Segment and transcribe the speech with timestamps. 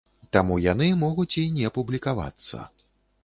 [0.35, 2.65] Таму яны могуць і не публікавацца.